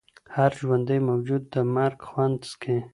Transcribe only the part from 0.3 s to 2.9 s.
هر ژوندی موجود د مرګ خوند څکي.